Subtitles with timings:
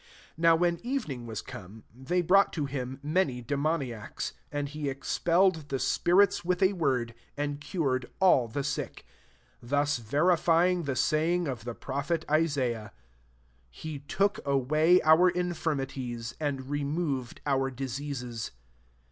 [0.29, 0.31] 16.
[0.35, 5.69] Now when evening was come, they brought to him ma ny d^iK)niacs: and he expelled
[5.69, 9.05] the spirits with a word, and cured all the sick:
[9.59, 12.99] 17 Thus verifying the saying of the pro phet Isaiah, *^
[13.69, 18.49] He took away our infirmities^ and removed our diseases."